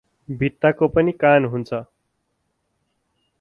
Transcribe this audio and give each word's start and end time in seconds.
भित्ताको 0.37 0.87
पनि 0.87 1.11
कान 1.17 1.45
हुन्छ 1.47 1.83